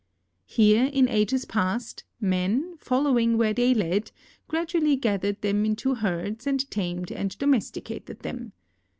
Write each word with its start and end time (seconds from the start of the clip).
Here, 0.47 0.85
in 0.85 1.07
ages 1.07 1.45
past, 1.45 2.05
man, 2.19 2.75
following 2.79 3.37
where 3.37 3.53
they 3.53 3.75
led, 3.75 4.11
gradually 4.47 4.95
gathered 4.95 5.43
them 5.43 5.63
into 5.63 5.93
herds 5.93 6.47
and 6.47 6.67
tamed 6.71 7.11
and 7.11 7.37
domesticated 7.37 8.21
them. 8.21 8.53